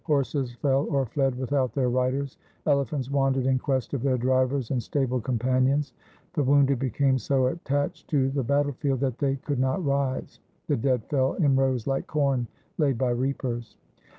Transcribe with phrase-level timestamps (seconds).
[0.05, 2.39] Horses fell or fled without their riders.
[2.65, 5.91] Elephants wandered in quest of their drivers and stable com panions.
[6.33, 10.39] The wounded became so attached to the battle field that they could not rise.
[10.65, 12.47] The dead fell in rows like corn
[12.79, 13.77] laid by reapers.